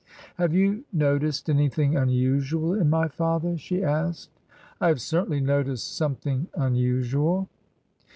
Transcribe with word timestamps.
"Have 0.39 0.55
you 0.55 0.83
noticed 0.91 1.47
anything 1.47 1.95
unusual 1.95 2.73
in 2.73 2.89
my 2.89 3.07
father?" 3.07 3.55
she 3.59 3.83
asked." 3.83 4.31
I 4.81 4.87
have 4.87 4.99
certainly 4.99 5.41
noticed 5.41 5.95
something 5.95 6.47
unusual." 6.55 7.47